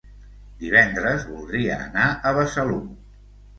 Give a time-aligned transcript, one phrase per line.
[0.63, 2.83] Divendres voldria anar a Besalú.